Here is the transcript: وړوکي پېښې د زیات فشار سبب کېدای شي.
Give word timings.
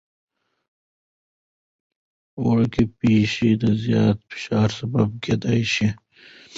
وړوکي 2.43 2.83
پېښې 2.99 3.49
د 3.61 3.63
زیات 3.83 4.17
فشار 4.29 4.69
سبب 4.79 5.07
کېدای 5.23 5.61
شي. 5.73 5.89